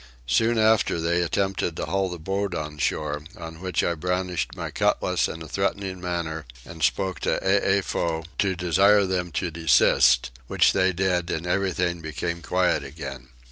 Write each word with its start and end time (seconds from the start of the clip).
Soon 0.25 0.57
after 0.57 0.99
they 0.99 1.21
attempted 1.21 1.77
to 1.77 1.85
haul 1.85 2.09
the 2.09 2.17
boat 2.17 2.55
on 2.55 2.79
shore, 2.79 3.23
on 3.37 3.59
which 3.61 3.83
I 3.83 3.93
brandished 3.93 4.55
my 4.55 4.71
cutlass 4.71 5.27
in 5.27 5.43
a 5.43 5.47
threatening 5.47 6.01
manner 6.01 6.47
and 6.65 6.81
spoke 6.81 7.19
to 7.19 7.39
Eefow 7.43 8.25
to 8.39 8.55
desire 8.55 9.05
them 9.05 9.31
to 9.33 9.51
desist, 9.51 10.31
which 10.47 10.73
they 10.73 10.91
did 10.91 11.29
and 11.29 11.45
everything 11.45 12.01
became 12.01 12.41
quiet 12.41 12.83
again. 12.83 13.27